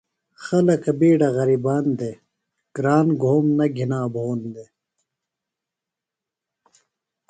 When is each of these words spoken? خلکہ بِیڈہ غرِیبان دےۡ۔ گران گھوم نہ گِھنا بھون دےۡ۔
خلکہ 0.43 0.91
بِیڈہ 0.99 1.29
غرِیبان 1.35 1.85
دےۡ۔ 1.99 2.17
گران 2.75 3.07
گھوم 3.23 3.45
نہ 3.57 3.65
گِھنا 3.75 4.01
بھون 4.13 4.39
دےۡ۔ 4.53 4.71